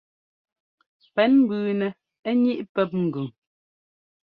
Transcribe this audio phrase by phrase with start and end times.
[1.13, 1.87] Pɛ́n mbʉʉnɛ
[2.41, 3.27] ŋíʼ pɛ́p ŋgʉn.